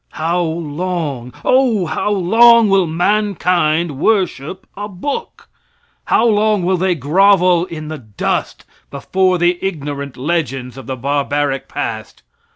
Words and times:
How 0.13 0.41
long, 0.41 1.31
O 1.45 1.85
how 1.85 2.09
long, 2.09 2.69
will 2.69 2.87
mankind 2.87 3.99
worship 3.99 4.65
a 4.75 4.89
book? 4.89 5.47
How 6.05 6.25
long 6.25 6.63
will 6.65 6.77
they 6.77 6.95
grovel 6.95 7.65
in 7.65 7.87
the 7.89 7.99
dust 7.99 8.65
before 8.89 9.37
the 9.37 9.59
ignorant 9.61 10.17
legends 10.17 10.75
of 10.75 10.87
the 10.87 10.95
barbaric 10.97 11.69
past? 11.69 12.23